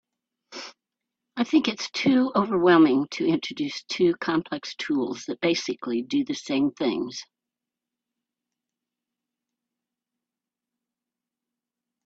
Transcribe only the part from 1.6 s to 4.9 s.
it’s too overwhelming to introduce two complex